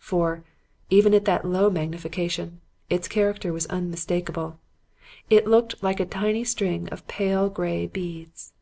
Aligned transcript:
For, 0.00 0.42
even 0.90 1.14
at 1.14 1.24
that 1.26 1.44
low 1.44 1.70
magnification, 1.70 2.60
its 2.90 3.06
character 3.06 3.52
was 3.52 3.68
unmistakable 3.68 4.58
it 5.30 5.46
looked 5.46 5.80
like 5.84 6.00
a 6.00 6.04
tiny 6.04 6.42
string 6.42 6.88
of 6.88 7.06
pale 7.06 7.48
gray 7.48 7.86
beads. 7.86 8.54